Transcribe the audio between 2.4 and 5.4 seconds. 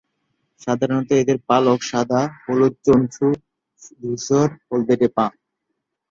হলুদ চঞ্চু, ধূসর-হলদেটে পা।